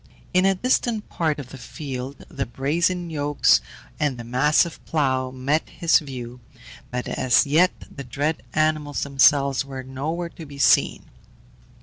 [0.33, 3.61] In a distant part of the field the brazen yokes
[3.99, 6.39] and the massive plough met his view,
[6.89, 11.03] but as yet the dread animals themselves were nowhere to be seen.